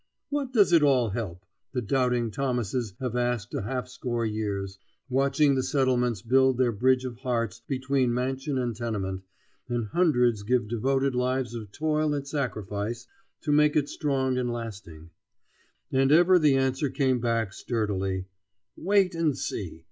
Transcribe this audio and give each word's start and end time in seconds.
"What 0.31 0.51
does 0.51 0.73
it 0.73 0.81
all 0.81 1.11
help?" 1.11 1.45
the 1.73 1.81
doubting 1.83 2.31
Thomases 2.31 2.95
have 2.99 3.15
asked 3.15 3.53
a 3.53 3.61
half 3.61 3.87
score 3.87 4.25
years, 4.25 4.79
watching 5.09 5.53
the 5.53 5.61
settlements 5.61 6.23
build 6.23 6.57
their 6.57 6.71
bridge 6.71 7.05
of 7.05 7.17
hearts 7.17 7.61
between 7.67 8.11
mansion 8.11 8.57
and 8.57 8.75
tenement, 8.75 9.21
and 9.69 9.89
hundreds 9.89 10.41
give 10.41 10.67
devoted 10.67 11.13
lives 11.13 11.53
of 11.53 11.71
toil 11.71 12.15
and 12.15 12.27
sacrifice 12.27 13.05
to 13.41 13.51
make 13.51 13.75
it 13.75 13.89
strong 13.89 14.39
and 14.39 14.49
lasting; 14.51 15.11
and 15.91 16.11
ever 16.11 16.39
the 16.39 16.55
answer 16.55 16.89
came 16.89 17.19
back, 17.19 17.53
sturdily: 17.53 18.25
"Wait 18.75 19.13
and 19.13 19.37
see! 19.37 19.79